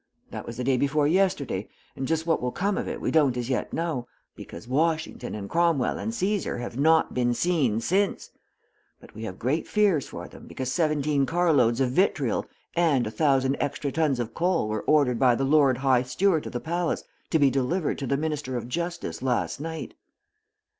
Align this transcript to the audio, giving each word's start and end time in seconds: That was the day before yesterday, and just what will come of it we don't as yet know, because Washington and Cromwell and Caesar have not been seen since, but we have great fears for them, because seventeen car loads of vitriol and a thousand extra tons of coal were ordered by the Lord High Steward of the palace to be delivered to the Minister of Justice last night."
That 0.31 0.47
was 0.47 0.57
the 0.57 0.63
day 0.63 0.77
before 0.77 1.07
yesterday, 1.07 1.69
and 1.95 2.07
just 2.07 2.25
what 2.25 2.41
will 2.41 2.49
come 2.51 2.75
of 2.75 2.87
it 2.87 2.99
we 2.99 3.11
don't 3.11 3.37
as 3.37 3.51
yet 3.51 3.71
know, 3.71 4.07
because 4.35 4.67
Washington 4.67 5.35
and 5.35 5.47
Cromwell 5.47 5.99
and 5.99 6.11
Caesar 6.11 6.57
have 6.57 6.75
not 6.75 7.13
been 7.13 7.35
seen 7.35 7.79
since, 7.81 8.31
but 8.99 9.13
we 9.13 9.25
have 9.25 9.37
great 9.37 9.67
fears 9.67 10.07
for 10.07 10.27
them, 10.27 10.47
because 10.47 10.71
seventeen 10.71 11.27
car 11.27 11.53
loads 11.53 11.79
of 11.79 11.91
vitriol 11.91 12.47
and 12.75 13.05
a 13.05 13.11
thousand 13.11 13.57
extra 13.59 13.91
tons 13.91 14.19
of 14.19 14.33
coal 14.33 14.67
were 14.67 14.81
ordered 14.85 15.19
by 15.19 15.35
the 15.35 15.43
Lord 15.45 15.77
High 15.77 16.01
Steward 16.01 16.47
of 16.47 16.51
the 16.53 16.59
palace 16.59 17.03
to 17.29 17.37
be 17.37 17.51
delivered 17.51 17.99
to 17.99 18.07
the 18.07 18.17
Minister 18.17 18.57
of 18.57 18.67
Justice 18.67 19.21
last 19.21 19.59
night." 19.61 19.93